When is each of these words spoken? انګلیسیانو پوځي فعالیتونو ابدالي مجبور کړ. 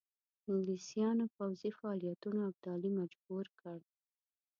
انګلیسیانو 0.51 1.25
پوځي 1.35 1.69
فعالیتونو 1.79 2.39
ابدالي 2.49 2.89
مجبور 2.99 3.45
کړ. 3.59 3.79